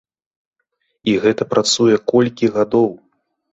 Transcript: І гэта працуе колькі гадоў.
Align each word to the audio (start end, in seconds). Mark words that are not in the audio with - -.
І 1.13 1.15
гэта 1.27 1.43
працуе 1.53 2.01
колькі 2.15 2.53
гадоў. 2.59 2.91